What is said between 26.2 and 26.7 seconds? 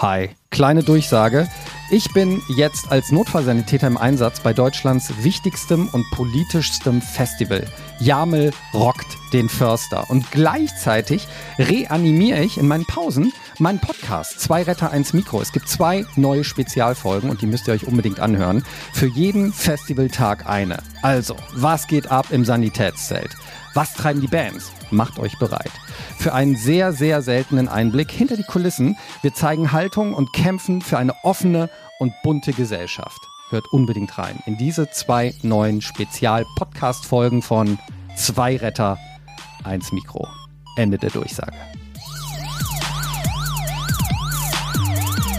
einen